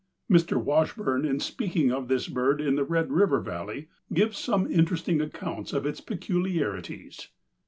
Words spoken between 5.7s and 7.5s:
of its peculiarities.